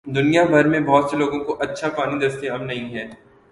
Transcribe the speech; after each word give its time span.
دنیا 0.05 0.43
بھر 0.43 0.67
میں 0.67 0.79
بہت 0.79 1.09
سے 1.09 1.17
لوگوں 1.17 1.39
کو 1.39 1.57
اچھا 1.59 1.89
پانی 1.89 2.27
دستیاب 2.27 2.61
نہیں 2.61 2.93
ہے۔ 2.93 3.07